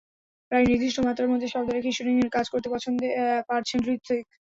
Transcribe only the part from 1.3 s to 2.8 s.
মধ্যে শব্দ রেখেই শুটিংয়ের কাজ করতে